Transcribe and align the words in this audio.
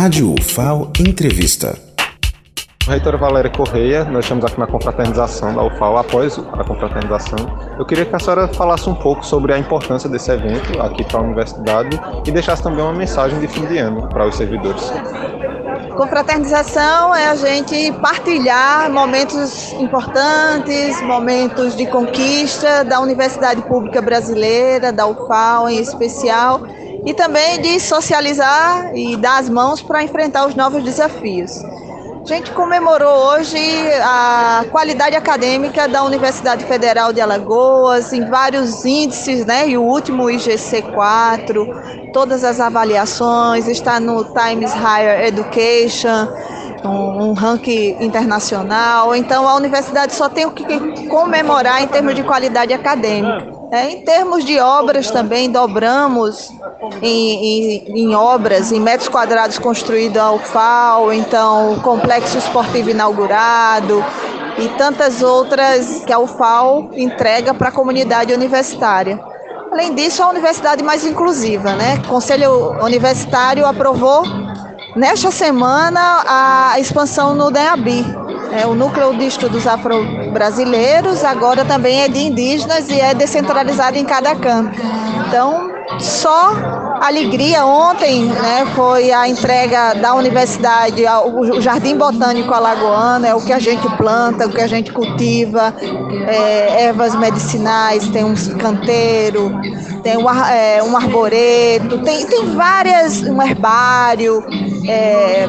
Rádio 0.00 0.32
UFAO 0.32 0.90
Entrevista. 0.98 1.78
Reitora 2.88 3.18
Valéria 3.18 3.50
Correia, 3.50 4.02
nós 4.04 4.24
estamos 4.24 4.42
aqui 4.46 4.58
na 4.58 4.66
confraternização 4.66 5.54
da 5.54 5.62
UFAO, 5.62 5.98
após 5.98 6.38
a 6.38 6.64
confraternização. 6.64 7.36
Eu 7.78 7.84
queria 7.84 8.06
que 8.06 8.16
a 8.16 8.18
senhora 8.18 8.48
falasse 8.48 8.88
um 8.88 8.94
pouco 8.94 9.22
sobre 9.26 9.52
a 9.52 9.58
importância 9.58 10.08
desse 10.08 10.30
evento 10.30 10.80
aqui 10.80 11.04
para 11.04 11.18
a 11.18 11.22
universidade 11.22 12.00
e 12.26 12.30
deixasse 12.30 12.62
também 12.62 12.82
uma 12.82 12.94
mensagem 12.94 13.38
de 13.40 13.46
fim 13.46 13.66
de 13.66 13.76
ano 13.76 14.08
para 14.08 14.26
os 14.26 14.36
servidores. 14.36 14.90
Confraternização 15.94 17.14
é 17.14 17.26
a 17.26 17.34
gente 17.34 17.92
partilhar 18.00 18.90
momentos 18.90 19.70
importantes, 19.74 20.98
momentos 21.02 21.76
de 21.76 21.84
conquista 21.84 22.84
da 22.84 23.00
Universidade 23.00 23.60
Pública 23.68 24.00
Brasileira, 24.00 24.94
da 24.94 25.06
UFAO 25.06 25.68
em 25.68 25.78
especial, 25.78 26.62
e 27.04 27.14
também 27.14 27.60
de 27.60 27.80
socializar 27.80 28.94
e 28.94 29.16
dar 29.16 29.38
as 29.38 29.48
mãos 29.48 29.82
para 29.82 30.02
enfrentar 30.02 30.46
os 30.46 30.54
novos 30.54 30.82
desafios. 30.82 31.62
A 32.22 32.26
gente 32.26 32.52
comemorou 32.52 33.32
hoje 33.32 33.58
a 34.02 34.64
qualidade 34.70 35.16
acadêmica 35.16 35.88
da 35.88 36.04
Universidade 36.04 36.64
Federal 36.66 37.12
de 37.12 37.20
Alagoas 37.20 38.12
em 38.12 38.28
vários 38.28 38.84
índices, 38.84 39.46
né? 39.46 39.68
E 39.68 39.78
o 39.78 39.82
último 39.82 40.24
IGC4, 40.24 42.12
todas 42.12 42.44
as 42.44 42.60
avaliações, 42.60 43.66
está 43.66 43.98
no 43.98 44.22
Times 44.24 44.72
Higher 44.74 45.26
Education, 45.26 46.28
um, 46.84 47.30
um 47.30 47.32
ranking 47.32 47.96
internacional. 48.00 49.14
Então 49.16 49.48
a 49.48 49.54
universidade 49.54 50.12
só 50.12 50.28
tem 50.28 50.44
o 50.44 50.50
que 50.50 51.08
comemorar 51.08 51.82
em 51.82 51.88
termos 51.88 52.14
de 52.14 52.22
qualidade 52.22 52.72
acadêmica. 52.72 53.59
É, 53.72 53.88
em 53.88 54.00
termos 54.02 54.44
de 54.44 54.58
obras 54.58 55.10
também, 55.10 55.48
dobramos 55.48 56.50
em, 57.00 57.84
em, 57.86 58.00
em, 58.00 58.14
obras, 58.16 58.72
em 58.72 58.80
metros 58.80 59.08
quadrados 59.08 59.58
construído 59.58 60.18
a 60.18 60.32
UFAO, 60.32 61.12
então 61.12 61.74
o 61.74 61.80
complexo 61.80 62.36
esportivo 62.36 62.90
inaugurado 62.90 64.04
e 64.58 64.68
tantas 64.70 65.22
outras 65.22 66.02
que 66.04 66.12
a 66.12 66.18
UFAO 66.18 66.90
entrega 66.94 67.54
para 67.54 67.68
a 67.68 67.72
comunidade 67.72 68.32
universitária. 68.32 69.20
Além 69.70 69.94
disso, 69.94 70.20
a 70.20 70.28
universidade 70.28 70.82
mais 70.82 71.04
inclusiva, 71.04 71.72
né? 71.74 71.94
O 72.04 72.08
Conselho 72.08 72.72
Universitário 72.82 73.64
aprovou 73.64 74.24
nesta 74.96 75.30
semana 75.30 76.24
a 76.26 76.80
expansão 76.80 77.36
no 77.36 77.52
DEABI, 77.52 78.04
é, 78.52 78.66
o 78.66 78.74
núcleo 78.74 79.16
de 79.16 79.26
estudos 79.26 79.66
afro-brasileiros 79.66 81.24
agora 81.24 81.64
também 81.64 82.02
é 82.02 82.08
de 82.08 82.20
indígenas 82.20 82.88
e 82.88 83.00
é 83.00 83.14
descentralizado 83.14 83.96
em 83.96 84.04
cada 84.04 84.34
campo. 84.34 84.76
Então, 85.26 85.70
só 85.98 86.52
alegria. 87.00 87.64
Ontem 87.64 88.24
né, 88.26 88.66
foi 88.74 89.10
a 89.12 89.28
entrega 89.28 89.94
da 89.94 90.14
universidade, 90.14 91.02
o 91.24 91.60
Jardim 91.60 91.96
Botânico 91.96 92.52
Alagoano, 92.52 93.26
é 93.26 93.34
o 93.34 93.40
que 93.40 93.52
a 93.52 93.58
gente 93.58 93.88
planta, 93.96 94.46
o 94.46 94.50
que 94.50 94.60
a 94.60 94.66
gente 94.66 94.92
cultiva, 94.92 95.74
é, 96.26 96.84
ervas 96.84 97.14
medicinais, 97.14 98.08
tem 98.08 98.24
um 98.24 98.34
canteiro, 98.58 99.50
tem 100.02 100.16
um, 100.16 100.28
é, 100.28 100.82
um 100.82 100.96
arboreto, 100.96 101.98
tem, 101.98 102.26
tem 102.26 102.54
várias, 102.54 103.22
um 103.22 103.42
herbário. 103.42 104.44
É, 104.92 105.46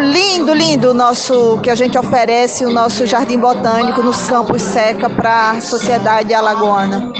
lindo, 0.00 0.52
lindo 0.52 0.90
o 0.90 0.94
nosso 0.94 1.58
que 1.62 1.70
a 1.70 1.74
gente 1.74 1.96
oferece, 1.96 2.66
o 2.66 2.70
nosso 2.70 3.06
jardim 3.06 3.38
botânico 3.38 4.02
nos 4.02 4.28
campos 4.28 4.60
seca 4.60 5.08
para 5.08 5.52
a 5.52 5.60
sociedade 5.62 6.34
alagoana. 6.34 7.10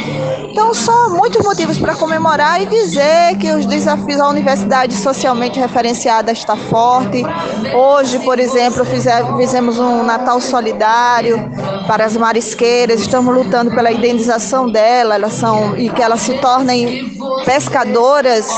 Então, 0.51 0.75
são 0.75 1.17
muitos 1.17 1.43
motivos 1.43 1.79
para 1.79 1.95
comemorar 1.95 2.61
e 2.61 2.67
dizer 2.67 3.39
que 3.39 3.51
os 3.53 3.65
desafios 3.65 4.19
da 4.19 4.29
universidade 4.29 4.95
socialmente 4.95 5.59
referenciada 5.59 6.31
está 6.31 6.57
forte. 6.57 7.25
Hoje, 7.75 8.19
por 8.19 8.39
exemplo, 8.39 8.85
fizemos 8.85 9.79
um 9.79 10.03
Natal 10.03 10.39
solidário 10.43 11.37
para 11.87 12.05
as 12.05 12.17
marisqueiras, 12.17 13.01
estamos 13.01 13.35
lutando 13.35 13.71
pela 13.71 13.93
indenização 13.93 14.69
dela, 14.71 15.15
elas 15.15 15.35
são 15.35 15.77
e 15.77 15.89
que 15.89 16.03
elas 16.03 16.21
se 16.21 16.35
tornem 16.39 17.17
pescadoras 17.45 18.49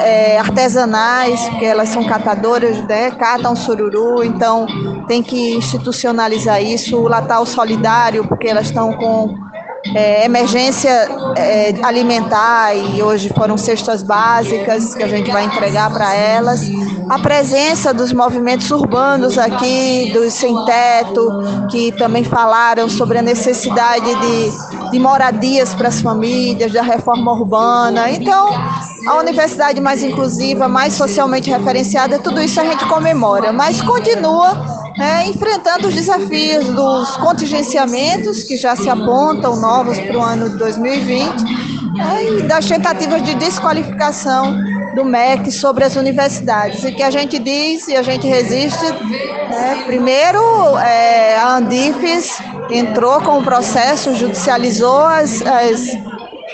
é, 0.00 0.38
artesanais, 0.38 1.40
porque 1.48 1.64
elas 1.64 1.88
são 1.88 2.04
catadoras, 2.04 2.82
né, 2.86 3.10
catam 3.10 3.56
sururu, 3.56 4.22
então 4.22 4.66
tem 5.06 5.22
que 5.22 5.54
institucionalizar 5.56 6.62
isso, 6.62 6.98
o 6.98 7.08
Natal 7.08 7.44
solidário, 7.44 8.26
porque 8.26 8.48
elas 8.48 8.66
estão 8.66 8.92
com 8.92 9.47
é, 9.94 10.24
emergência 10.24 10.90
é, 11.36 11.74
alimentar 11.82 12.74
e 12.74 13.02
hoje 13.02 13.30
foram 13.30 13.56
cestas 13.56 14.02
básicas 14.02 14.94
que 14.94 15.02
a 15.02 15.08
gente 15.08 15.30
vai 15.30 15.44
entregar 15.44 15.90
para 15.90 16.14
elas. 16.14 16.68
A 17.08 17.18
presença 17.18 17.94
dos 17.94 18.12
movimentos 18.12 18.70
urbanos 18.70 19.38
aqui, 19.38 20.10
dos 20.12 20.34
sem 20.34 20.54
teto, 20.64 21.30
que 21.70 21.92
também 21.92 22.22
falaram 22.22 22.88
sobre 22.88 23.18
a 23.18 23.22
necessidade 23.22 24.04
de, 24.04 24.90
de 24.90 24.98
moradias 24.98 25.74
para 25.74 25.88
as 25.88 26.00
famílias, 26.02 26.72
da 26.72 26.82
reforma 26.82 27.32
urbana. 27.32 28.10
Então, 28.10 28.50
a 29.06 29.16
universidade 29.16 29.80
mais 29.80 30.02
inclusiva, 30.02 30.68
mais 30.68 30.92
socialmente 30.92 31.48
referenciada, 31.48 32.18
tudo 32.18 32.42
isso 32.42 32.60
a 32.60 32.64
gente 32.64 32.84
comemora, 32.86 33.52
mas 33.52 33.80
continua 33.80 34.77
é, 35.00 35.26
enfrentando 35.26 35.88
os 35.88 35.94
desafios 35.94 36.66
dos 36.66 37.16
contingenciamentos 37.18 38.42
que 38.42 38.56
já 38.56 38.74
se 38.74 38.88
apontam 38.88 39.56
novos 39.56 39.98
para 39.98 40.18
o 40.18 40.22
ano 40.22 40.50
de 40.50 40.58
2020 40.58 41.28
é, 41.98 42.38
e 42.38 42.42
das 42.42 42.66
tentativas 42.66 43.22
de 43.22 43.34
desqualificação 43.34 44.58
do 44.94 45.04
MEC 45.04 45.50
sobre 45.52 45.84
as 45.84 45.96
universidades. 45.96 46.82
E 46.84 46.92
que 46.92 47.02
a 47.02 47.10
gente 47.10 47.38
diz 47.38 47.86
e 47.88 47.96
a 47.96 48.02
gente 48.02 48.26
resiste. 48.26 48.84
É, 48.84 49.82
primeiro, 49.86 50.40
é, 50.78 51.36
a 51.36 51.56
Andifes 51.56 52.38
entrou 52.70 53.20
com 53.20 53.38
o 53.38 53.42
processo, 53.42 54.14
judicializou 54.14 55.00
as, 55.00 55.42
as 55.42 55.96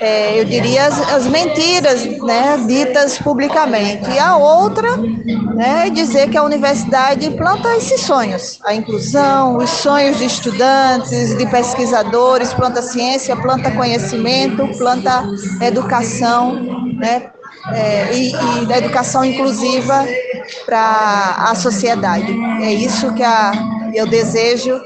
é, 0.00 0.40
eu 0.40 0.44
diria, 0.44 0.86
as, 0.86 1.00
as, 1.12 1.26
mentiras 1.26 2.04
né, 2.04 2.56
ditas 2.66 3.18
publicamente. 3.18 4.10
E 4.10 4.18
a 4.18 4.36
outra 4.36 4.96
né, 4.96 5.86
é 5.86 5.90
dizer 5.90 6.30
que 6.30 6.36
a 6.36 6.42
universidade 6.42 7.30
planta 7.30 7.76
esses 7.76 8.00
sonhos, 8.00 8.58
a 8.64 8.74
inclusão, 8.74 9.56
os 9.56 9.70
sonhos 9.70 10.18
de 10.18 10.24
estudantes, 10.24 11.36
de 11.36 11.46
pesquisadores, 11.46 12.52
planta 12.52 12.82
ciência, 12.82 13.36
planta 13.36 13.70
conhecimento, 13.70 14.66
planta 14.76 15.24
educação, 15.60 16.54
né, 16.98 17.30
é, 17.72 18.12
e, 18.12 18.32
e 18.62 18.66
da 18.66 18.78
educação 18.78 19.24
inclusiva 19.24 20.04
para 20.66 21.36
a 21.38 21.54
sociedade. 21.54 22.32
É 22.62 22.72
isso 22.72 23.12
que 23.14 23.22
a, 23.22 23.52
eu 23.94 24.06
desejo 24.06 24.80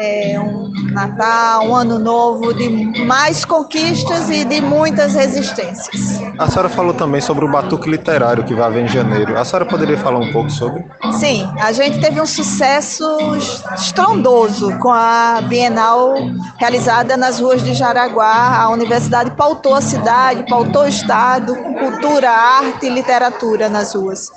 é, 0.00 0.40
um 0.40 0.70
Natal, 0.92 1.68
um 1.68 1.76
ano 1.76 1.98
novo 1.98 2.54
de 2.54 2.68
mais 3.04 3.44
conquistas 3.44 4.30
e 4.30 4.44
de 4.44 4.60
muitas 4.60 5.14
resistências. 5.14 6.20
A 6.38 6.48
senhora 6.48 6.68
falou 6.68 6.94
também 6.94 7.20
sobre 7.20 7.44
o 7.44 7.50
Batuque 7.50 7.88
Literário 7.88 8.42
que 8.44 8.54
vai 8.54 8.64
haver 8.64 8.84
em 8.84 8.88
janeiro. 8.88 9.38
A 9.38 9.44
senhora 9.44 9.66
poderia 9.66 9.98
falar 9.98 10.18
um 10.18 10.32
pouco 10.32 10.50
sobre? 10.50 10.84
Sim, 11.12 11.46
a 11.60 11.70
gente 11.72 12.00
teve 12.00 12.20
um 12.20 12.26
sucesso 12.26 13.04
estrondoso 13.76 14.76
com 14.78 14.90
a 14.90 15.42
Bienal 15.42 16.14
realizada 16.58 17.16
nas 17.16 17.38
ruas 17.38 17.62
de 17.62 17.74
Jaraguá. 17.74 18.56
A 18.62 18.70
universidade 18.70 19.30
pautou 19.32 19.74
a 19.74 19.82
cidade, 19.82 20.44
pautou 20.48 20.82
o 20.82 20.88
estado, 20.88 21.54
com 21.54 21.74
cultura, 21.74 22.30
arte 22.30 22.86
e 22.86 22.88
literatura 22.88 23.68
nas 23.68 23.94
ruas 23.94 24.30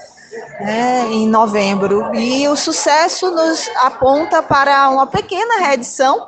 né, 0.59 1.07
em 1.09 1.27
novembro. 1.27 2.13
E 2.15 2.47
o 2.47 2.55
sucesso 2.55 3.31
nos 3.31 3.69
aponta 3.81 4.41
para 4.41 4.89
uma 4.89 5.07
pequena 5.07 5.59
reedição, 5.59 6.27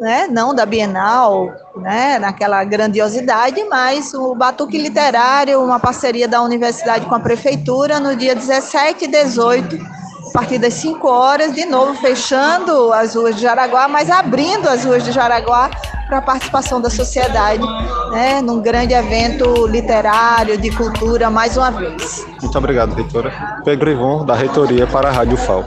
né, 0.00 0.26
não 0.30 0.54
da 0.54 0.66
Bienal, 0.66 1.50
né, 1.76 2.18
naquela 2.18 2.62
grandiosidade, 2.64 3.62
mas 3.64 4.12
o 4.12 4.34
Batuque 4.34 4.76
Literário, 4.76 5.62
uma 5.62 5.80
parceria 5.80 6.28
da 6.28 6.42
universidade 6.42 7.06
com 7.06 7.14
a 7.14 7.20
prefeitura, 7.20 7.98
no 7.98 8.14
dia 8.14 8.34
17 8.34 9.04
e 9.04 9.08
18, 9.08 9.76
a 10.28 10.32
partir 10.32 10.58
das 10.58 10.74
5 10.74 11.08
horas, 11.08 11.54
de 11.54 11.64
novo 11.64 11.94
fechando 11.94 12.92
as 12.92 13.14
ruas 13.14 13.36
de 13.36 13.42
Jaraguá, 13.42 13.88
mas 13.88 14.10
abrindo 14.10 14.68
as 14.68 14.84
ruas 14.84 15.02
de 15.02 15.12
Jaraguá 15.12 15.70
para 16.06 16.18
a 16.18 16.22
participação 16.22 16.80
da 16.80 16.88
sociedade, 16.88 17.62
né, 18.10 18.40
num 18.40 18.60
grande 18.60 18.94
evento 18.94 19.66
literário, 19.66 20.56
de 20.56 20.70
cultura, 20.70 21.30
mais 21.30 21.56
uma 21.56 21.70
vez. 21.70 22.24
Muito 22.40 22.56
obrigado, 22.56 22.94
reitora. 22.94 23.32
Pedro 23.64 23.90
Ivon, 23.90 24.24
da 24.24 24.34
Reitoria 24.34 24.86
para 24.86 25.08
a 25.08 25.12
Rádio 25.12 25.36
FAO. 25.36 25.66